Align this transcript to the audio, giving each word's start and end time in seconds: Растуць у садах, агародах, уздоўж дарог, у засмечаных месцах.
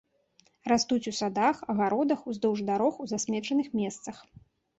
Растуць 0.71 1.09
у 1.11 1.13
садах, 1.17 1.59
агародах, 1.73 2.19
уздоўж 2.33 2.65
дарог, 2.71 2.93
у 3.05 3.11
засмечаных 3.13 3.71
месцах. 3.83 4.17